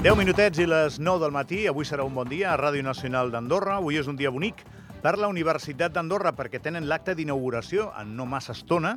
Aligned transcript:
10 0.00 0.16
minutets 0.16 0.56
i 0.56 0.64
les 0.64 0.94
9 0.96 1.20
del 1.20 1.32
matí. 1.36 1.66
Avui 1.68 1.84
serà 1.84 2.06
un 2.08 2.14
bon 2.16 2.24
dia 2.24 2.54
a 2.54 2.56
Ràdio 2.56 2.80
Nacional 2.80 3.28
d'Andorra. 3.28 3.74
Avui 3.76 3.98
és 4.00 4.06
un 4.08 4.16
dia 4.16 4.30
bonic 4.32 4.62
per 5.04 5.18
la 5.20 5.28
Universitat 5.28 5.92
d'Andorra 5.92 6.32
perquè 6.32 6.56
tenen 6.64 6.86
l'acte 6.88 7.12
d'inauguració 7.18 7.90
en 8.00 8.14
no 8.16 8.24
massa 8.24 8.54
estona. 8.56 8.94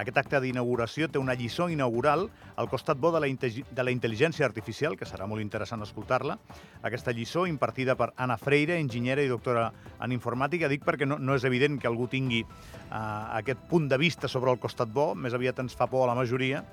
Aquest 0.00 0.16
acte 0.22 0.40
d'inauguració 0.40 1.10
té 1.12 1.20
una 1.20 1.36
lliçó 1.36 1.68
inaugural 1.68 2.24
al 2.56 2.70
costat 2.72 2.96
bo 2.96 3.12
de 3.12 3.20
la, 3.20 3.28
de 3.28 3.84
la 3.84 3.92
intel·ligència 3.92 4.48
artificial, 4.48 4.96
que 4.96 5.04
serà 5.04 5.28
molt 5.28 5.44
interessant 5.44 5.84
escoltar-la. 5.84 6.38
Aquesta 6.88 7.12
lliçó 7.12 7.44
impartida 7.44 7.92
per 7.92 8.14
Anna 8.16 8.40
Freire, 8.40 8.80
enginyera 8.80 9.20
i 9.20 9.28
doctora 9.28 9.68
en 10.00 10.16
informàtica. 10.16 10.72
Dic 10.72 10.88
perquè 10.88 11.04
no, 11.04 11.20
no 11.20 11.36
és 11.36 11.44
evident 11.44 11.76
que 11.76 11.92
algú 11.92 12.08
tingui 12.08 12.46
uh, 12.48 12.96
aquest 13.36 13.68
punt 13.68 13.92
de 13.92 14.00
vista 14.00 14.24
sobre 14.24 14.56
el 14.56 14.62
costat 14.64 14.88
bo, 14.88 15.10
més 15.12 15.36
aviat 15.36 15.60
ens 15.60 15.76
fa 15.76 15.84
por 15.84 16.08
a 16.08 16.14
la 16.14 16.16
majoria, 16.16 16.64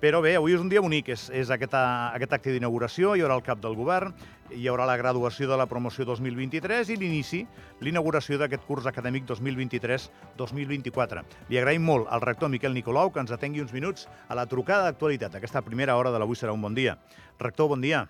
però 0.00 0.22
bé, 0.24 0.32
avui 0.38 0.54
és 0.56 0.60
un 0.62 0.70
dia 0.72 0.80
bonic, 0.80 1.10
és, 1.12 1.26
és 1.36 1.50
aquest, 1.52 1.74
aquest 1.76 2.32
acte 2.32 2.54
d'inauguració, 2.54 3.12
hi 3.14 3.20
haurà 3.20 3.36
el 3.36 3.44
cap 3.44 3.60
del 3.60 3.76
govern, 3.76 4.14
hi 4.48 4.64
haurà 4.70 4.86
la 4.88 4.96
graduació 4.96 5.44
de 5.50 5.58
la 5.60 5.66
promoció 5.68 6.06
2023 6.08 6.88
i 6.94 6.96
l'inici, 6.96 7.42
l'inauguració 7.84 8.38
d'aquest 8.40 8.64
curs 8.64 8.88
acadèmic 8.88 9.28
2023-2024. 9.28 11.24
Li 11.52 11.60
agraïm 11.60 11.84
molt 11.84 12.08
al 12.08 12.24
rector 12.24 12.48
Miquel 12.48 12.72
Nicolau 12.72 13.12
que 13.12 13.20
ens 13.20 13.32
atengui 13.36 13.60
uns 13.60 13.76
minuts 13.76 14.08
a 14.28 14.38
la 14.38 14.48
trucada 14.48 14.88
d'actualitat. 14.88 15.36
Aquesta 15.36 15.60
primera 15.62 15.96
hora 16.00 16.10
de 16.10 16.18
l'avui 16.18 16.38
serà 16.38 16.56
un 16.56 16.64
bon 16.64 16.74
dia. 16.74 16.96
Rector, 17.38 17.68
bon 17.76 17.84
dia. 17.84 18.06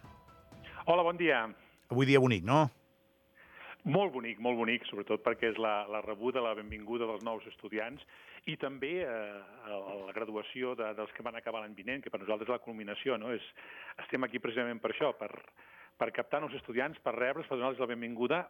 Hola, 0.86 1.02
bon 1.02 1.18
dia. 1.18 1.48
Avui 1.90 2.06
dia 2.06 2.22
bonic, 2.22 2.46
no? 2.46 2.68
Molt 3.88 4.12
bonic, 4.12 4.40
molt 4.44 4.58
bonic, 4.60 4.84
sobretot 4.90 5.22
perquè 5.24 5.54
és 5.54 5.58
la, 5.60 5.86
la 5.88 6.02
rebuda, 6.04 6.42
la 6.44 6.52
benvinguda 6.58 7.06
dels 7.08 7.22
nous 7.24 7.46
estudiants 7.48 8.02
i 8.50 8.56
també 8.60 8.92
eh, 9.06 9.40
la 9.70 10.12
graduació 10.16 10.74
de, 10.76 10.90
dels 10.98 11.12
que 11.16 11.24
van 11.24 11.38
acabar 11.38 11.62
l'any 11.62 11.76
vinent, 11.78 12.02
que 12.04 12.12
per 12.12 12.20
nosaltres 12.20 12.48
és 12.48 12.52
la 12.52 12.64
culminació, 12.64 13.16
no? 13.20 13.32
És, 13.32 13.44
estem 14.04 14.26
aquí 14.26 14.40
precisament 14.42 14.82
per 14.84 14.92
això, 14.92 15.14
per, 15.16 15.30
per 15.96 16.10
captar 16.16 16.42
nous 16.44 16.56
estudiants, 16.60 17.00
per 17.00 17.16
rebre'ls, 17.16 17.48
per 17.48 17.56
donar-los 17.56 17.80
la 17.80 17.88
benvinguda 17.88 18.42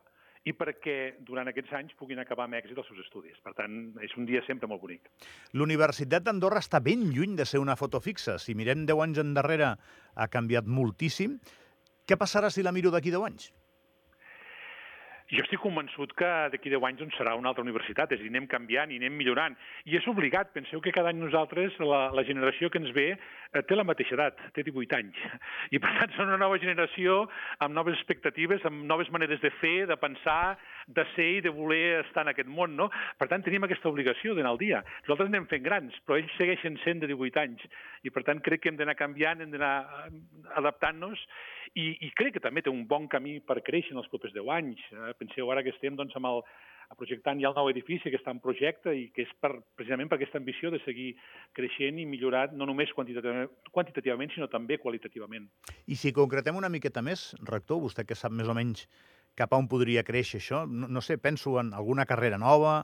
i 0.48 0.54
perquè 0.56 0.96
durant 1.26 1.50
aquests 1.50 1.74
anys 1.76 1.94
puguin 2.00 2.22
acabar 2.22 2.46
amb 2.48 2.56
èxit 2.56 2.78
els 2.80 2.88
seus 2.88 3.02
estudis. 3.04 3.38
Per 3.44 3.52
tant, 3.58 3.78
és 4.02 4.14
un 4.16 4.26
dia 4.26 4.40
sempre 4.46 4.70
molt 4.70 4.82
bonic. 4.82 5.10
L'Universitat 5.54 6.24
d'Andorra 6.26 6.62
està 6.64 6.80
ben 6.82 7.06
lluny 7.12 7.36
de 7.38 7.46
ser 7.46 7.60
una 7.60 7.76
foto 7.76 8.00
fixa. 8.00 8.38
Si 8.40 8.56
mirem 8.56 8.86
10 8.88 9.04
anys 9.06 9.22
endarrere, 9.22 9.74
ha 10.16 10.28
canviat 10.32 10.66
moltíssim. 10.66 11.36
Què 12.08 12.16
passarà 12.18 12.48
si 12.50 12.64
la 12.64 12.72
miro 12.72 12.90
d'aquí 12.90 13.12
10 13.12 13.28
anys? 13.28 13.50
Jo 15.30 15.44
estic 15.44 15.60
convençut 15.62 16.10
que 16.18 16.28
d'aquí 16.50 16.72
10 16.72 16.82
anys 16.88 17.02
doncs, 17.04 17.14
serà 17.14 17.36
una 17.38 17.52
altra 17.52 17.62
universitat, 17.62 18.10
és 18.10 18.18
a 18.18 18.24
dir, 18.24 18.32
anem 18.32 18.48
canviant 18.50 18.90
i 18.90 18.96
anem 18.98 19.14
millorant. 19.14 19.54
I 19.86 19.94
és 20.00 20.08
obligat, 20.10 20.50
penseu 20.56 20.82
que 20.82 20.90
cada 20.94 21.12
any 21.12 21.20
nosaltres, 21.22 21.76
la, 21.78 22.08
la 22.16 22.24
generació 22.26 22.66
que 22.70 22.80
ens 22.82 22.90
ve, 22.96 23.12
eh, 23.14 23.62
té 23.68 23.78
la 23.78 23.86
mateixa 23.86 24.16
edat, 24.16 24.40
té 24.56 24.64
18 24.66 24.96
anys. 24.98 25.20
I 25.70 25.78
per 25.82 25.92
tant 26.00 26.16
són 26.16 26.32
una 26.32 26.40
nova 26.40 26.58
generació 26.58 27.20
amb 27.62 27.78
noves 27.78 27.94
expectatives, 28.00 28.66
amb 28.66 28.82
noves 28.90 29.12
maneres 29.14 29.38
de 29.44 29.52
fer, 29.60 29.86
de 29.86 29.98
pensar, 30.02 30.56
de 30.90 31.06
ser 31.14 31.28
i 31.36 31.44
de 31.46 31.54
voler 31.54 32.00
estar 32.00 32.26
en 32.26 32.32
aquest 32.34 32.50
món, 32.50 32.74
no? 32.74 32.88
Per 33.20 33.30
tant, 33.30 33.46
tenim 33.46 33.68
aquesta 33.68 33.90
obligació 33.92 34.34
d'anar 34.34 34.56
al 34.56 34.58
dia. 34.58 34.82
Nosaltres 35.04 35.30
anem 35.30 35.46
fent 35.52 35.62
grans, 35.62 36.02
però 36.06 36.18
ells 36.18 36.34
segueixen 36.40 36.80
sent 36.82 37.04
de 37.04 37.12
18 37.14 37.44
anys. 37.44 37.62
I 38.02 38.10
per 38.10 38.26
tant 38.26 38.42
crec 38.42 38.64
que 38.64 38.74
hem 38.74 38.82
d'anar 38.82 38.98
canviant, 38.98 39.46
hem 39.46 39.54
d'anar 39.54 39.74
eh, 39.86 40.12
adaptant-nos 40.58 41.22
i, 41.78 41.86
i 42.06 42.10
crec 42.18 42.34
que 42.36 42.42
també 42.42 42.64
té 42.64 42.72
un 42.72 42.86
bon 42.90 43.06
camí 43.10 43.38
per 43.46 43.60
créixer 43.66 43.94
en 43.94 44.02
els 44.02 44.10
propers 44.10 44.34
10 44.34 44.50
anys. 44.56 44.82
Eh? 44.90 45.14
Penseu 45.20 45.50
ara 45.52 45.62
que 45.62 45.72
estem 45.74 45.96
doncs, 45.98 46.16
amb 46.18 46.30
el, 46.30 46.42
projectant 46.98 47.38
ja 47.40 47.50
el 47.50 47.54
nou 47.54 47.68
edifici 47.70 48.10
que 48.10 48.18
està 48.18 48.32
en 48.34 48.40
projecte 48.42 48.92
i 48.96 49.06
que 49.14 49.22
és 49.26 49.32
per, 49.42 49.52
precisament 49.78 50.10
per 50.10 50.18
aquesta 50.18 50.40
ambició 50.40 50.72
de 50.74 50.80
seguir 50.82 51.12
creixent 51.56 52.00
i 52.02 52.06
millorar 52.08 52.48
no 52.52 52.66
només 52.66 52.90
quantitativament, 52.96 53.52
quantitativament 53.70 54.34
sinó 54.34 54.50
també 54.50 54.80
qualitativament. 54.82 55.46
I 55.86 55.98
si 55.98 56.14
concretem 56.16 56.58
una 56.58 56.72
miqueta 56.72 57.02
més, 57.06 57.30
rector, 57.46 57.82
vostè 57.84 58.06
que 58.06 58.18
sap 58.18 58.34
més 58.34 58.50
o 58.50 58.56
menys 58.56 58.88
cap 59.38 59.54
a 59.54 59.60
on 59.60 59.70
podria 59.70 60.02
créixer 60.06 60.40
això, 60.40 60.64
no, 60.66 60.90
no 60.90 61.04
sé, 61.04 61.16
penso 61.22 61.60
en 61.60 61.70
alguna 61.78 62.06
carrera 62.10 62.40
nova, 62.42 62.80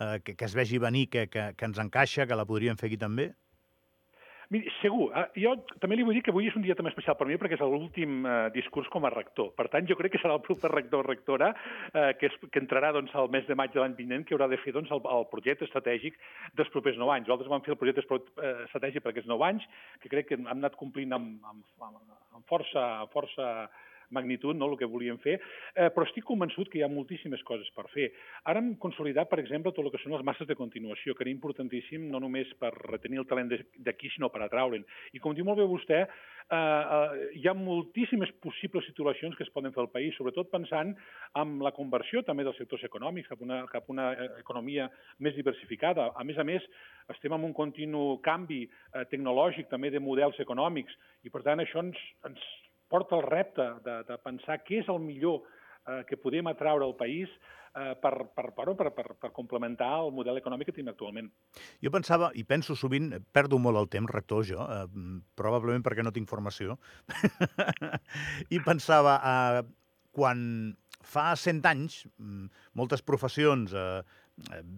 eh, 0.00 0.18
que, 0.24 0.34
que 0.34 0.48
es 0.48 0.58
vegi 0.58 0.82
venir, 0.82 1.06
que, 1.12 1.28
que, 1.30 1.52
que 1.54 1.70
ens 1.70 1.78
encaixa, 1.78 2.26
que 2.26 2.38
la 2.38 2.48
podríem 2.48 2.80
fer 2.80 2.90
aquí 2.90 2.98
també? 2.98 3.30
Miri, 4.52 4.68
segur. 4.82 5.08
Eh, 5.16 5.40
jo 5.44 5.54
també 5.80 5.96
li 5.96 6.04
vull 6.06 6.16
dir 6.18 6.22
que 6.24 6.32
avui 6.34 6.48
és 6.50 6.56
un 6.58 6.64
dia 6.64 6.76
també 6.76 6.90
especial 6.92 7.16
per 7.16 7.26
mi 7.28 7.38
perquè 7.40 7.56
és 7.56 7.62
l'últim 7.64 8.26
eh, 8.26 8.34
discurs 8.56 8.90
com 8.92 9.06
a 9.06 9.12
rector. 9.14 9.52
Per 9.56 9.68
tant, 9.72 9.86
jo 9.88 9.96
crec 9.96 10.14
que 10.14 10.20
serà 10.22 10.36
el 10.36 10.42
proper 10.44 10.70
rector 10.72 11.04
o 11.04 11.08
rectora 11.08 11.52
eh, 11.54 12.12
que, 12.20 12.28
és, 12.28 12.36
que 12.52 12.62
entrarà 12.62 12.92
doncs, 12.96 13.14
al 13.16 13.30
mes 13.32 13.46
de 13.48 13.56
maig 13.58 13.72
de 13.72 13.80
l'any 13.80 13.96
vinent 13.96 14.26
que 14.28 14.36
haurà 14.36 14.50
de 14.52 14.60
fer 14.64 14.74
doncs, 14.76 14.92
el, 14.94 15.00
el 15.16 15.28
projecte 15.32 15.68
estratègic 15.68 16.18
dels 16.58 16.72
propers 16.74 17.00
nou 17.00 17.12
anys. 17.14 17.28
Nosaltres 17.28 17.52
vam 17.52 17.64
fer 17.64 17.74
el 17.76 17.80
projecte 17.80 18.04
eh, 18.04 18.54
estratègic 18.66 19.04
per 19.04 19.14
aquests 19.14 19.30
nou 19.30 19.46
anys, 19.46 19.64
que 20.02 20.12
crec 20.12 20.28
que 20.28 20.38
hem 20.40 20.50
anat 20.58 20.76
complint 20.80 21.16
amb, 21.16 21.40
amb, 21.48 21.88
amb 21.88 22.44
força, 22.50 22.84
força 23.14 23.50
magnitud, 24.14 24.56
no, 24.56 24.70
el 24.70 24.78
que 24.80 24.88
volíem 24.90 25.18
fer, 25.24 25.38
eh, 25.74 25.90
però 25.94 26.06
estic 26.06 26.26
convençut 26.28 26.70
que 26.70 26.80
hi 26.80 26.84
ha 26.86 26.90
moltíssimes 26.92 27.42
coses 27.46 27.70
per 27.76 27.86
fer. 27.92 28.10
Ara 28.50 28.62
hem 28.62 28.74
consolidat, 28.80 29.28
per 29.30 29.40
exemple, 29.42 29.74
tot 29.74 29.84
el 29.84 29.92
que 29.94 30.00
són 30.02 30.14
les 30.16 30.24
masses 30.26 30.48
de 30.48 30.56
continuació, 30.58 31.14
que 31.14 31.26
era 31.26 31.34
importantíssim 31.34 32.08
no 32.12 32.22
només 32.22 32.50
per 32.60 32.72
retenir 32.76 33.22
el 33.22 33.28
talent 33.30 33.52
d'aquí, 33.84 34.12
sinó 34.14 34.30
per 34.32 34.44
atraure'n. 34.44 34.84
I 35.14 35.22
com 35.22 35.34
diu 35.36 35.46
molt 35.46 35.60
bé 35.60 35.68
vostè, 35.68 36.04
eh, 36.04 36.56
eh, 36.56 37.28
hi 37.40 37.48
ha 37.48 37.54
moltíssimes 37.56 38.32
possibles 38.44 38.86
situacions 38.88 39.36
que 39.36 39.44
es 39.46 39.52
poden 39.54 39.72
fer 39.74 39.82
al 39.84 39.92
país, 39.92 40.14
sobretot 40.16 40.50
pensant 40.52 40.94
en 41.40 41.56
la 41.64 41.72
conversió 41.76 42.22
també 42.22 42.44
dels 42.44 42.58
sectors 42.60 42.84
econòmics 42.86 43.30
cap 43.30 43.40
a 43.40 43.46
una, 43.46 43.60
cap 43.70 43.88
una 43.92 44.10
eh, 44.12 44.28
economia 44.42 44.88
més 45.18 45.36
diversificada. 45.38 46.10
A 46.14 46.24
més 46.24 46.38
a 46.38 46.44
més, 46.46 46.64
estem 47.12 47.32
en 47.36 47.48
un 47.48 47.54
continu 47.56 48.18
canvi 48.24 48.64
eh, 48.64 49.04
tecnològic 49.10 49.70
també 49.72 49.90
de 49.90 50.02
models 50.02 50.38
econòmics 50.40 50.94
i, 51.24 51.32
per 51.32 51.42
tant, 51.46 51.62
això 51.62 51.82
ens, 51.84 52.00
ens 52.28 52.44
porta 52.94 53.18
el 53.18 53.26
repte 53.26 53.66
de, 53.82 53.98
de 54.06 54.22
pensar 54.22 54.60
què 54.62 54.80
és 54.84 54.88
el 54.92 55.02
millor 55.02 55.42
eh, 55.42 56.02
que 56.08 56.20
podem 56.20 56.46
atraure 56.50 56.86
al 56.86 56.94
país 56.98 57.30
eh, 57.74 57.94
per, 58.00 58.12
per, 58.36 58.46
per, 58.54 58.74
per, 58.78 58.90
per, 58.94 59.06
per 59.20 59.30
complementar 59.34 59.90
el 60.04 60.12
model 60.14 60.38
econòmic 60.38 60.70
que 60.70 60.76
tenim 60.76 60.92
actualment. 60.92 61.30
Jo 61.82 61.90
pensava, 61.94 62.30
i 62.38 62.44
penso 62.46 62.76
sovint, 62.78 63.10
perdo 63.34 63.58
molt 63.58 63.82
el 63.82 63.90
temps, 63.96 64.12
rector, 64.14 64.46
jo, 64.46 64.62
eh, 64.62 64.84
probablement 65.38 65.82
perquè 65.86 66.06
no 66.06 66.14
tinc 66.14 66.30
formació, 66.30 66.78
i 68.54 68.62
pensava, 68.62 69.18
eh, 69.18 69.64
quan 70.14 70.46
fa 71.04 71.32
100 71.36 71.66
anys 71.68 71.98
mm, 72.14 72.46
moltes 72.78 73.02
professions 73.02 73.74
eh, 73.74 74.00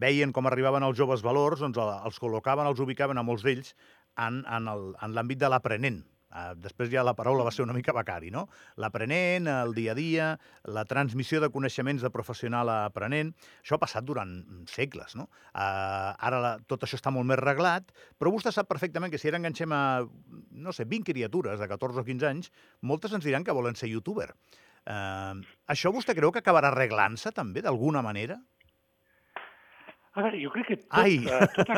veien 0.01 0.33
com 0.37 0.49
arribaven 0.49 0.85
els 0.85 0.97
joves 0.99 1.23
valors, 1.25 1.63
doncs 1.63 1.79
els 1.79 2.21
col·locaven, 2.21 2.69
els 2.69 2.81
ubicaven 2.83 3.21
a 3.21 3.25
molts 3.25 3.45
d'ells 3.47 3.77
en, 4.25 4.43
en 4.49 5.13
l'àmbit 5.13 5.41
de 5.41 5.53
l'aprenent, 5.53 6.01
Uh, 6.27 6.57
després 6.59 6.91
ja 6.91 7.05
la 7.07 7.15
paraula 7.15 7.45
va 7.47 7.53
ser 7.55 7.63
una 7.63 7.75
mica 7.77 7.95
becari, 7.95 8.33
no? 8.35 8.47
L'aprenent, 8.83 9.47
el 9.47 9.75
dia 9.77 9.93
a 9.93 9.97
dia, 9.99 10.27
la 10.67 10.83
transmissió 10.89 11.39
de 11.41 11.51
coneixements 11.55 12.03
de 12.03 12.11
professional 12.11 12.69
a 12.73 12.79
aprenent, 12.89 13.31
això 13.63 13.79
ha 13.79 13.83
passat 13.83 14.05
durant 14.09 14.35
segles, 14.71 15.15
no? 15.19 15.29
Uh, 15.55 16.11
ara 16.29 16.43
la, 16.43 16.53
tot 16.67 16.83
això 16.83 16.99
està 16.99 17.15
molt 17.15 17.31
més 17.31 17.39
reglat, 17.39 17.95
però 18.19 18.35
vostè 18.35 18.51
sap 18.55 18.69
perfectament 18.73 19.15
que 19.15 19.23
si 19.23 19.31
ara 19.31 19.39
enganxem 19.39 19.73
a, 19.73 19.83
no 20.51 20.75
sé, 20.75 20.89
20 20.91 21.07
criatures 21.13 21.63
de 21.63 21.71
14 21.71 22.03
o 22.03 22.07
15 22.11 22.31
anys, 22.33 22.51
moltes 22.83 23.15
ens 23.15 23.27
diran 23.27 23.47
que 23.47 23.55
volen 23.55 23.79
ser 23.79 23.93
youtuber. 23.93 24.33
Uh, 24.87 25.39
això 25.71 25.95
vostè 25.95 26.15
creu 26.15 26.35
que 26.35 26.43
acabarà 26.43 26.75
arreglant-se 26.75 27.31
també, 27.35 27.63
d'alguna 27.63 28.03
manera? 28.07 28.41
A 30.17 30.23
veure, 30.25 30.39
jo 30.41 30.51
crec 30.55 30.71
que 30.71 30.77
tot, 30.81 30.95
Ai. 30.97 31.19
eh, 31.29 31.47
tot, 31.53 31.73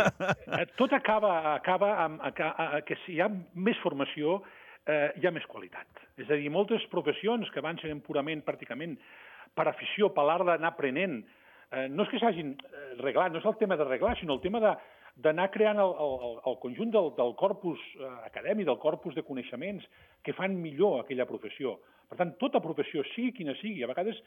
eh, 0.54 0.66
tot 0.78 0.92
acaba, 0.94 1.32
acaba 1.56 1.88
amb, 2.04 2.20
a, 2.22 2.30
a, 2.30 2.66
a, 2.78 2.80
que 2.86 2.94
si 3.04 3.16
hi 3.16 3.22
ha 3.24 3.26
més 3.58 3.78
formació, 3.82 4.38
eh, 4.86 5.08
hi 5.18 5.26
ha 5.26 5.32
més 5.34 5.46
qualitat. 5.50 6.04
És 6.22 6.30
a 6.30 6.38
dir, 6.38 6.46
moltes 6.54 6.84
professions 6.92 7.50
que 7.54 7.64
van 7.64 7.80
sent 7.82 7.98
purament, 8.06 8.44
pràcticament, 8.46 8.94
per 9.58 9.66
afició, 9.66 10.12
per 10.14 10.26
l'art 10.28 10.46
d'anar 10.46 10.70
aprenent, 10.70 11.18
eh, 11.72 11.88
no 11.90 12.06
és 12.06 12.12
que 12.12 12.22
s'hagin 12.22 12.54
eh, 12.54 12.84
reglat, 13.02 13.34
no 13.34 13.42
és 13.42 13.50
el 13.50 13.58
tema 13.58 13.76
d'arreglar, 13.80 14.14
sinó 14.20 14.38
el 14.38 14.44
tema 14.44 14.62
de 14.62 14.76
d'anar 15.18 15.48
creant 15.50 15.80
el, 15.82 15.92
el, 15.98 16.36
el 16.46 16.56
conjunt 16.62 16.92
del, 16.94 17.08
del 17.16 17.32
corpus 17.40 17.80
eh, 17.98 18.10
acadèmic, 18.28 18.68
del 18.68 18.78
corpus 18.78 19.16
de 19.18 19.24
coneixements 19.26 19.82
que 20.22 20.34
fan 20.36 20.54
millor 20.62 21.00
aquella 21.00 21.26
professió. 21.26 21.74
Per 22.08 22.20
tant, 22.20 22.36
tota 22.38 22.62
professió, 22.62 23.02
sigui 23.16 23.34
quina 23.40 23.56
sigui, 23.58 23.82
a 23.82 23.90
vegades 23.90 24.20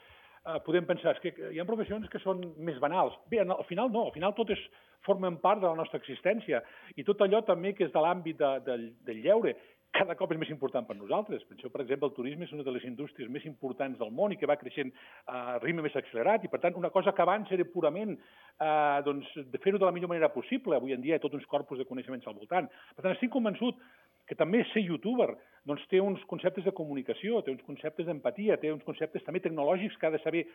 eh, 0.46 0.60
podem 0.66 0.88
pensar 0.90 1.18
que 1.22 1.34
hi 1.52 1.60
ha 1.60 1.68
professions 1.68 2.10
que 2.10 2.22
són 2.24 2.42
més 2.58 2.80
banals. 2.84 3.18
Bé, 3.32 3.42
al 3.44 3.68
final 3.70 3.92
no, 3.94 4.08
al 4.08 4.16
final 4.16 4.36
totes 4.38 4.62
formen 5.06 5.40
part 5.42 5.62
de 5.62 5.70
la 5.70 5.78
nostra 5.78 6.00
existència 6.02 6.62
i 6.96 7.06
tot 7.06 7.22
allò 7.22 7.42
també 7.46 7.74
que 7.78 7.88
és 7.88 7.94
de 7.94 8.02
l'àmbit 8.04 8.38
de, 8.38 8.52
de, 8.66 8.80
del 9.08 9.24
lleure, 9.26 9.56
cada 9.92 10.16
cop 10.16 10.32
és 10.32 10.40
més 10.40 10.52
important 10.54 10.86
per 10.88 10.96
nosaltres. 10.96 11.44
Penseu, 11.50 11.72
per 11.72 11.82
exemple, 11.84 12.08
el 12.08 12.16
turisme 12.16 12.46
és 12.48 12.54
una 12.56 12.64
de 12.64 12.72
les 12.72 12.86
indústries 12.88 13.30
més 13.32 13.44
importants 13.50 14.00
del 14.00 14.14
món 14.16 14.32
i 14.32 14.38
que 14.40 14.48
va 14.48 14.56
creixent 14.60 14.92
a 15.28 15.58
ritme 15.60 15.84
més 15.84 15.98
accelerat 16.00 16.46
i, 16.46 16.52
per 16.52 16.62
tant, 16.64 16.78
una 16.80 16.92
cosa 16.94 17.12
que 17.16 17.24
abans 17.26 17.52
era 17.52 17.68
purament 17.74 18.14
eh, 18.16 19.00
doncs, 19.06 19.28
de 19.52 19.60
fer-ho 19.64 19.82
de 19.82 19.88
la 19.88 19.92
millor 19.92 20.14
manera 20.14 20.32
possible. 20.32 20.78
Avui 20.78 20.96
en 20.96 21.04
dia 21.04 21.18
hi 21.18 21.20
ha 21.20 21.24
tots 21.24 21.36
uns 21.36 21.50
corpus 21.52 21.82
de 21.82 21.88
coneixements 21.90 22.28
al 22.28 22.40
voltant. 22.40 22.72
Per 22.96 23.04
tant, 23.04 23.12
estic 23.18 23.34
convençut 23.36 23.84
que 24.32 24.38
també 24.40 24.62
ser 24.72 24.86
youtuber 24.86 25.34
doncs 25.68 25.84
té 25.92 26.00
uns 26.00 26.22
conceptes 26.30 26.64
de 26.64 26.72
comunicació, 26.72 27.42
té 27.44 27.52
uns 27.52 27.66
conceptes 27.68 28.06
d'empatia, 28.08 28.56
té 28.62 28.70
uns 28.72 28.86
conceptes 28.88 29.26
també 29.26 29.42
tecnològics 29.44 29.98
que 30.00 30.08
ha 30.08 30.12
de 30.14 30.22
saber 30.24 30.46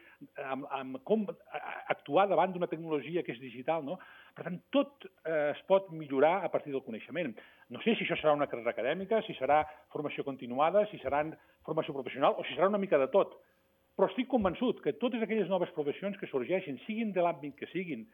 amb, 0.48 0.64
amb 0.72 0.96
com 1.06 1.26
actuar 1.92 2.24
davant 2.30 2.54
d'una 2.54 2.70
tecnologia 2.70 3.22
que 3.22 3.34
és 3.34 3.42
digital. 3.42 3.84
No? 3.84 3.98
Per 4.34 4.46
tant, 4.46 4.56
tot 4.72 5.04
eh, 5.04 5.52
es 5.52 5.60
pot 5.68 5.90
millorar 5.92 6.38
a 6.46 6.48
partir 6.54 6.72
del 6.72 6.82
coneixement. 6.86 7.34
No 7.68 7.82
sé 7.84 7.94
si 7.94 8.06
això 8.06 8.16
serà 8.16 8.32
una 8.34 8.48
carrera 8.48 8.72
acadèmica, 8.72 9.20
si 9.26 9.36
serà 9.36 9.60
formació 9.92 10.24
continuada, 10.24 10.86
si 10.88 10.98
serà 11.02 11.20
formació 11.66 11.94
professional 11.98 12.40
o 12.40 12.46
si 12.48 12.56
serà 12.56 12.70
una 12.72 12.80
mica 12.80 12.98
de 13.02 13.10
tot. 13.12 13.36
Però 13.96 14.08
estic 14.08 14.30
convençut 14.32 14.80
que 14.80 14.96
totes 14.96 15.20
aquelles 15.20 15.52
noves 15.52 15.70
professions 15.76 16.16
que 16.16 16.30
sorgeixen, 16.32 16.80
siguin 16.88 17.12
de 17.12 17.22
l'àmbit 17.22 17.60
que 17.60 17.68
siguin, 17.76 18.08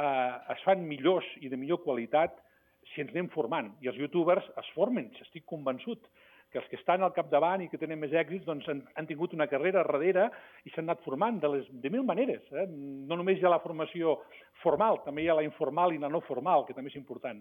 eh, 0.00 0.56
es 0.56 0.64
fan 0.64 0.88
millors 0.88 1.28
i 1.44 1.52
de 1.52 1.60
millor 1.60 1.84
qualitat 1.84 2.40
si 2.90 3.04
ens 3.04 3.14
anem 3.14 3.30
formant. 3.32 3.72
I 3.84 3.90
els 3.92 4.00
youtubers 4.00 4.46
es 4.58 4.68
formen, 4.76 5.10
estic 5.22 5.46
convençut 5.48 6.08
que 6.52 6.60
els 6.60 6.68
que 6.68 6.76
estan 6.76 7.02
al 7.02 7.14
capdavant 7.16 7.62
i 7.64 7.68
que 7.72 7.80
tenen 7.80 7.98
més 7.98 8.12
èxits 8.12 8.44
doncs, 8.44 8.66
han, 8.68 8.82
han 9.00 9.08
tingut 9.08 9.32
una 9.32 9.48
carrera 9.48 9.80
darrere 9.80 10.26
i 10.68 10.72
s'han 10.74 10.84
anat 10.84 11.00
formant 11.06 11.40
de, 11.40 11.48
les, 11.48 11.68
de 11.80 11.90
mil 11.90 12.04
maneres. 12.04 12.44
Eh? 12.52 12.66
No 13.08 13.16
només 13.16 13.40
hi 13.40 13.46
ha 13.48 13.54
la 13.54 13.62
formació 13.64 14.18
formal, 14.62 15.00
també 15.06 15.24
hi 15.24 15.30
ha 15.32 15.38
la 15.38 15.46
informal 15.46 15.96
i 15.96 16.00
la 16.02 16.12
no 16.12 16.20
formal, 16.26 16.66
que 16.68 16.76
també 16.76 16.92
és 16.92 16.98
important. 17.00 17.40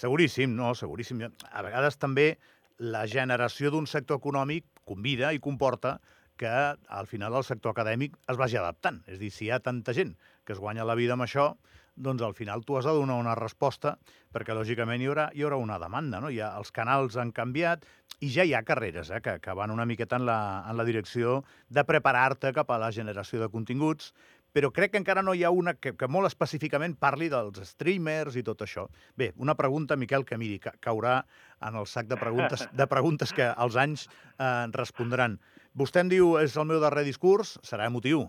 Seguríssim, 0.00 0.56
no, 0.56 0.72
seguríssim. 0.74 1.20
A 1.28 1.64
vegades 1.66 2.00
també 2.00 2.30
la 2.78 3.04
generació 3.10 3.72
d'un 3.74 3.86
sector 3.90 4.22
econòmic 4.22 4.64
convida 4.88 5.34
i 5.36 5.42
comporta 5.44 5.98
que 6.38 6.48
al 6.48 7.08
final 7.10 7.34
el 7.34 7.44
sector 7.44 7.74
acadèmic 7.74 8.14
es 8.30 8.38
vagi 8.40 8.56
adaptant. 8.56 9.02
És 9.10 9.20
dir, 9.20 9.30
si 9.34 9.46
hi 9.46 9.52
ha 9.52 9.60
tanta 9.60 9.92
gent 9.92 10.14
que 10.46 10.54
es 10.54 10.62
guanya 10.62 10.86
la 10.88 10.96
vida 10.96 11.18
amb 11.18 11.26
això, 11.26 11.50
doncs 11.98 12.22
al 12.22 12.34
final 12.38 12.64
tu 12.64 12.78
has 12.78 12.86
de 12.86 12.94
donar 12.94 13.18
una 13.20 13.34
resposta 13.38 13.96
perquè 14.32 14.54
lògicament 14.56 15.02
hi 15.02 15.08
haurà, 15.10 15.28
hi 15.34 15.44
haurà 15.44 15.58
una 15.60 15.78
demanda. 15.82 16.22
No? 16.22 16.30
Ja, 16.34 16.52
els 16.58 16.72
canals 16.74 17.18
han 17.18 17.32
canviat 17.34 17.84
i 18.24 18.30
ja 18.32 18.46
hi 18.46 18.54
ha 18.54 18.64
carreres 18.66 19.10
eh, 19.10 19.20
que, 19.24 19.38
que 19.42 19.54
van 19.54 19.74
una 19.74 19.86
miqueta 19.86 20.18
en 20.18 20.26
la, 20.26 20.38
en 20.70 20.78
la 20.78 20.86
direcció 20.88 21.42
de 21.68 21.84
preparar-te 21.84 22.54
cap 22.56 22.70
a 22.70 22.80
la 22.80 22.90
generació 22.94 23.42
de 23.42 23.50
continguts, 23.52 24.12
però 24.52 24.70
crec 24.72 24.94
que 24.94 25.00
encara 25.02 25.22
no 25.22 25.34
hi 25.36 25.44
ha 25.44 25.52
una 25.52 25.74
que, 25.76 25.92
que 25.98 26.08
molt 26.08 26.26
específicament 26.30 26.96
parli 26.98 27.28
dels 27.32 27.60
streamers 27.68 28.38
i 28.40 28.42
tot 28.46 28.64
això. 28.64 28.86
Bé, 29.18 29.32
una 29.36 29.54
pregunta, 29.58 29.96
Miquel, 29.96 30.24
que 30.24 30.38
miri, 30.40 30.58
que 30.62 30.72
caurà 30.80 31.20
en 31.68 31.76
el 31.78 31.86
sac 31.86 32.08
de 32.08 32.16
preguntes, 32.16 32.64
de 32.72 32.88
preguntes 32.90 33.34
que 33.36 33.52
els 33.52 33.76
anys 33.76 34.08
eh, 34.08 34.66
respondran. 34.74 35.38
Vostè 35.78 36.02
em 36.02 36.10
diu, 36.10 36.36
és 36.40 36.56
el 36.56 36.66
meu 36.66 36.80
darrer 36.82 37.04
discurs, 37.06 37.58
serà 37.62 37.86
emotiu. 37.86 38.26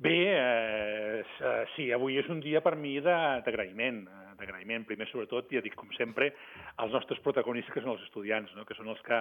Bé, 0.00 0.30
eh, 0.30 1.24
eh, 1.40 1.64
sí, 1.74 1.88
avui 1.90 2.20
és 2.20 2.28
un 2.30 2.38
dia 2.38 2.60
per 2.62 2.76
mi 2.78 2.92
d'agraïment, 3.02 3.96
eh, 4.06 4.34
d'agraïment. 4.38 4.84
Primer, 4.86 5.08
sobretot, 5.10 5.50
ja 5.50 5.62
dic, 5.64 5.74
com 5.74 5.90
sempre, 5.96 6.28
als 6.84 6.94
nostres 6.94 7.18
protagonistes, 7.24 7.74
que 7.74 7.82
són 7.82 7.96
els 7.96 8.04
estudiants, 8.06 8.52
no? 8.54 8.62
que 8.64 8.78
són 8.78 8.92
els 8.94 9.02
que 9.08 9.18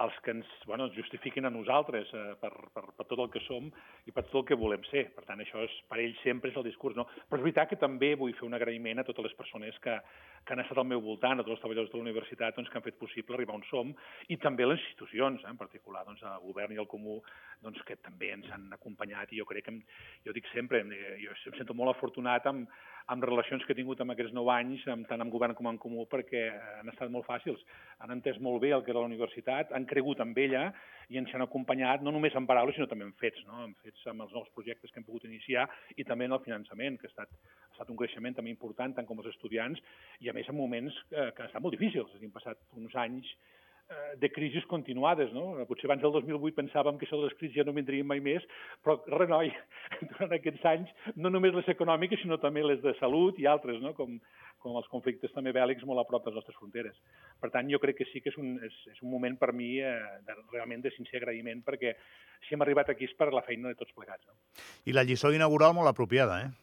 els 0.00 0.14
que 0.24 0.32
ens, 0.32 0.48
bueno, 0.64 0.86
ens 0.88 0.94
justifiquin 0.96 1.44
a 1.44 1.50
nosaltres 1.52 2.08
eh, 2.16 2.22
per, 2.40 2.50
per, 2.72 2.84
per 2.96 3.04
tot 3.10 3.18
el 3.20 3.28
que 3.34 3.42
som 3.44 3.66
i 4.08 4.14
per 4.14 4.24
tot 4.24 4.38
el 4.40 4.46
que 4.48 4.58
volem 4.58 4.84
ser. 4.88 5.04
Per 5.16 5.24
tant, 5.26 5.42
això 5.42 5.60
és, 5.66 5.74
per 5.90 5.98
ells 6.00 6.22
sempre 6.24 6.50
és 6.50 6.56
el 6.56 6.64
discurs. 6.64 6.96
No? 6.96 7.04
Però 7.28 7.40
és 7.40 7.44
veritat 7.44 7.68
que 7.72 7.80
també 7.80 8.14
vull 8.16 8.32
fer 8.38 8.46
un 8.48 8.56
agraïment 8.56 9.02
a 9.02 9.06
totes 9.08 9.28
les 9.28 9.36
persones 9.36 9.76
que, 9.84 9.98
que 10.44 10.54
han 10.54 10.62
estat 10.62 10.78
al 10.78 10.88
meu 10.90 11.00
voltant, 11.04 11.38
a 11.38 11.44
tots 11.44 11.54
els 11.54 11.62
treballadors 11.62 11.90
de 11.92 11.98
la 11.98 12.06
universitat 12.06 12.56
doncs, 12.56 12.70
que 12.70 12.78
han 12.78 12.84
fet 12.86 12.98
possible 12.98 13.36
arribar 13.36 13.54
on 13.54 13.64
som, 13.68 13.92
i 14.28 14.38
també 14.42 14.66
les 14.66 14.80
institucions, 14.80 15.42
eh, 15.44 15.50
en 15.50 15.60
particular 15.60 16.04
doncs, 16.06 16.22
el 16.26 16.46
govern 16.46 16.74
i 16.74 16.80
el 16.82 16.88
comú, 16.90 17.20
doncs, 17.62 17.82
que 17.86 17.98
també 18.02 18.32
ens 18.34 18.48
han 18.50 18.66
acompanyat, 18.74 19.32
i 19.32 19.38
jo 19.38 19.46
crec 19.46 19.68
que, 19.68 19.76
jo 20.26 20.34
dic 20.34 20.48
sempre, 20.50 20.82
jo 21.22 21.36
em 21.36 21.58
sento 21.58 21.76
molt 21.78 21.94
afortunat 21.94 22.48
amb, 22.50 22.66
amb 23.12 23.26
relacions 23.26 23.64
que 23.66 23.74
he 23.74 23.78
tingut 23.78 24.00
amb 24.02 24.14
aquests 24.14 24.34
nou 24.34 24.50
anys, 24.50 24.82
amb, 24.90 25.06
tant 25.10 25.22
amb 25.22 25.32
govern 25.34 25.54
com 25.58 25.70
amb 25.70 25.80
comú, 25.82 26.06
perquè 26.10 26.48
han 26.80 26.90
estat 26.92 27.10
molt 27.10 27.26
fàcils. 27.26 27.62
Han 28.02 28.14
entès 28.14 28.38
molt 28.42 28.62
bé 28.62 28.72
el 28.74 28.82
que 28.82 28.92
era 28.94 29.02
la 29.02 29.10
universitat, 29.10 29.72
han 29.72 29.86
cregut 29.86 30.20
en 30.22 30.34
ella 30.36 30.68
i 31.10 31.18
ens 31.20 31.32
han 31.34 31.44
acompanyat 31.44 32.02
no 32.02 32.12
només 32.14 32.34
en 32.38 32.46
paraules, 32.46 32.74
sinó 32.74 32.88
també 32.90 33.06
en 33.06 33.14
fets, 33.20 33.42
no? 33.46 33.64
en 33.66 33.74
fets 33.82 34.06
amb 34.10 34.24
els 34.24 34.32
nous 34.34 34.48
projectes 34.56 34.90
que 34.90 35.00
hem 35.00 35.06
pogut 35.06 35.26
iniciar 35.28 35.68
i 35.96 36.06
també 36.08 36.26
en 36.26 36.38
el 36.38 36.44
finançament, 36.46 36.98
que 36.98 37.10
ha 37.10 37.12
estat, 37.12 37.34
ha 37.72 37.78
estat 37.80 37.94
un 37.94 37.98
creixement 38.00 38.36
també 38.36 38.52
important, 38.52 38.94
tant 38.94 39.08
com 39.08 39.22
els 39.22 39.32
estudiants, 39.32 39.80
i 40.20 40.30
a 40.30 40.36
més 40.36 40.48
en 40.48 40.58
moments 40.58 40.94
eh, 41.10 41.30
que 41.32 41.42
han 41.42 41.50
estat 41.50 41.64
molt 41.64 41.76
difícils. 41.78 42.14
Hem 42.20 42.34
passat 42.34 42.60
uns 42.78 42.96
anys 43.06 43.32
Eh, 43.92 44.16
de 44.16 44.30
crisis 44.30 44.64
continuades, 44.66 45.32
no? 45.34 45.66
Potser 45.68 45.88
abans 45.88 46.02
del 46.04 46.12
2008 46.14 46.54
pensàvem 46.56 46.96
que 46.98 47.04
això 47.06 47.18
de 47.18 47.26
les 47.26 47.34
crisis 47.36 47.58
ja 47.58 47.64
no 47.66 47.74
vindrien 47.76 48.06
mai 48.06 48.22
més, 48.24 48.44
però 48.84 48.94
renoi, 49.18 49.50
durant 50.12 50.32
aquests 50.36 50.64
anys, 50.70 50.92
no 51.16 51.32
només 51.32 51.52
les 51.56 51.68
econòmiques, 51.72 52.22
sinó 52.22 52.38
també 52.40 52.62
les 52.64 52.80
de 52.84 52.94
salut 53.00 53.40
i 53.42 53.48
altres, 53.50 53.82
no? 53.82 53.92
com, 53.98 54.14
com 54.62 54.78
els 54.80 54.88
conflictes 54.92 55.34
també 55.34 55.52
bèl·lics 55.52 55.84
molt 55.88 56.00
a 56.00 56.06
prop 56.08 56.24
de 56.24 56.30
les 56.30 56.40
nostres 56.40 56.56
fronteres. 56.60 56.96
Per 57.42 57.50
tant, 57.52 57.68
jo 57.68 57.82
crec 57.82 57.98
que 58.00 58.08
sí 58.12 58.22
que 58.22 58.32
és 58.32 58.38
un, 58.40 58.54
és, 58.64 58.80
és 58.94 59.02
un 59.02 59.12
moment 59.12 59.36
per 59.40 59.50
mi 59.52 59.74
eh, 59.82 59.96
de, 60.28 60.38
realment 60.54 60.86
de 60.86 60.94
sincer 60.96 61.20
agraïment, 61.20 61.64
perquè 61.66 61.96
si 62.46 62.54
hem 62.54 62.64
arribat 62.64 62.94
aquí 62.94 63.10
és 63.10 63.16
per 63.18 63.32
la 63.34 63.44
feina 63.44 63.74
de 63.74 63.80
tots 63.82 63.92
plegats. 63.98 64.24
No? 64.30 64.38
I 64.86 64.96
la 64.96 65.04
lliçó 65.04 65.34
inaugural 65.34 65.74
molt 65.76 65.90
apropiada, 65.90 66.44
eh? 66.46 66.61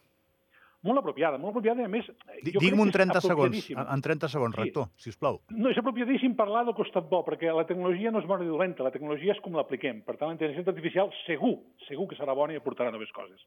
Molt 0.87 1.01
apropiada, 1.01 1.39
molt 1.41 1.51
apropiada, 1.53 1.83
a 1.83 1.91
més... 1.91 2.07
Digue'm 2.45 2.79
un 2.79 2.91
30 2.95 3.21
segons, 3.25 3.65
en 3.75 4.03
30 4.05 4.29
segons, 4.31 4.55
sí. 4.55 4.61
rector, 4.61 4.87
si 4.99 5.11
us 5.11 5.19
plau. 5.19 5.41
No, 5.51 5.71
és 5.73 5.79
apropiadíssim 5.81 6.37
parlar 6.39 6.63
del 6.67 6.77
costat 6.77 7.09
bo, 7.11 7.21
perquè 7.27 7.51
la 7.55 7.65
tecnologia 7.67 8.13
no 8.15 8.21
és 8.23 8.29
bona 8.29 8.47
i 8.47 8.51
dolenta, 8.51 8.85
la 8.87 8.93
tecnologia 8.95 9.35
és 9.35 9.43
com 9.43 9.57
l'apliquem. 9.59 10.03
Per 10.07 10.15
tant, 10.15 10.31
la 10.31 10.37
intel·ligència 10.37 10.71
artificial 10.71 11.11
segur, 11.25 11.57
segur 11.87 12.07
que 12.11 12.19
serà 12.19 12.35
bona 12.37 12.55
i 12.55 12.61
aportarà 12.61 12.93
noves 12.95 13.11
coses. 13.15 13.43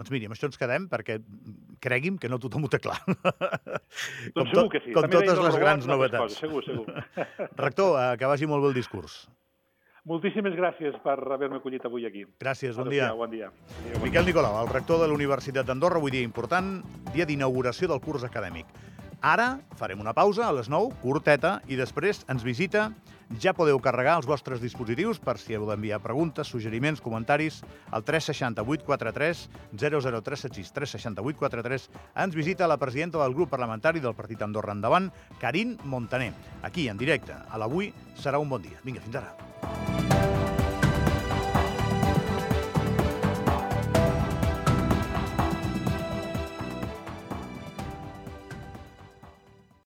Doncs 0.00 0.12
miri, 0.12 0.28
amb 0.28 0.36
això 0.36 0.48
ens 0.48 0.60
quedem, 0.60 0.86
perquè 0.92 1.18
cregui'm 1.84 2.20
que 2.20 2.28
no 2.32 2.40
tothom 2.40 2.68
ho 2.68 2.72
té 2.72 2.80
clar. 2.84 3.00
doncs 3.08 4.36
com 4.36 4.52
segur 4.54 4.70
que 4.76 4.84
sí. 4.84 4.94
Com 4.96 5.08
També 5.08 5.20
totes 5.20 5.44
les 5.48 5.60
grans 5.60 5.88
novetats. 5.88 6.38
Coses, 6.38 6.40
segur, 6.44 6.64
segur. 6.68 6.86
Rector, 7.64 7.96
eh, 8.00 8.16
que 8.20 8.28
vagi 8.30 8.48
molt 8.48 8.64
bé 8.64 8.74
el 8.74 8.80
discurs. 8.80 9.22
Moltíssimes 10.08 10.54
gràcies 10.56 10.94
per 11.04 11.18
haver-me 11.20 11.58
acollit 11.60 11.84
avui 11.84 12.06
aquí. 12.08 12.24
Gràcies, 12.40 12.76
bon 12.76 12.88
dia. 12.88 13.10
Bon 13.12 13.30
dia. 13.30 13.50
Adéu, 13.84 14.00
Miquel 14.04 14.24
Nicolau, 14.24 14.56
el 14.62 14.72
rector 14.72 15.02
de 15.02 15.08
la 15.10 15.16
Universitat 15.16 15.66
d'Andorra, 15.68 16.00
avui 16.00 16.14
dia 16.14 16.24
important, 16.24 16.78
dia 17.12 17.26
d'inauguració 17.28 17.90
del 17.90 18.00
curs 18.00 18.24
acadèmic. 18.24 18.66
Ara 19.20 19.58
farem 19.76 20.00
una 20.00 20.14
pausa 20.16 20.46
a 20.48 20.52
les 20.56 20.70
9, 20.72 20.94
curteta, 21.02 21.58
i 21.68 21.76
després 21.76 22.24
ens 22.32 22.44
visita. 22.46 22.88
Ja 23.38 23.52
podeu 23.54 23.78
carregar 23.78 24.16
els 24.18 24.26
vostres 24.26 24.62
dispositius 24.64 25.20
per 25.22 25.36
si 25.38 25.54
heu 25.54 25.66
d'enviar 25.68 26.00
preguntes, 26.02 26.48
suggeriments, 26.48 27.02
comentaris 27.04 27.60
al 27.92 28.02
368 28.02 28.88
43 28.88 29.44
00376 29.76 30.72
368 30.80 31.38
43. 31.38 31.86
Ens 32.24 32.34
visita 32.34 32.66
la 32.66 32.80
presidenta 32.80 33.20
del 33.22 33.36
grup 33.36 33.52
parlamentari 33.52 34.00
del 34.00 34.16
Partit 34.18 34.42
Andorra 34.42 34.72
Endavant, 34.72 35.12
Carín 35.38 35.76
Montaner. 35.84 36.32
Aquí, 36.64 36.88
en 36.88 36.98
directe, 36.98 37.36
a 37.36 37.60
l'Avui 37.60 37.92
serà 38.16 38.40
un 38.40 38.48
bon 38.48 38.64
dia. 38.64 38.80
Vinga, 38.82 39.04
fins 39.04 39.22
ara. 39.22 39.49